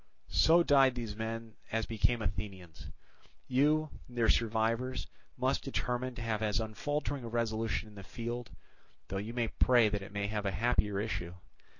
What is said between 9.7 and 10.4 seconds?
that it may